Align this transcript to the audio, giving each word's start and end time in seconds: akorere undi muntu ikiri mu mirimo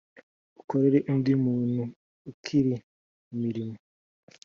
akorere 0.59 0.97
undi 1.11 1.33
muntu 1.45 1.83
ikiri 2.31 2.75
mu 3.27 3.33
mirimo 3.43 3.75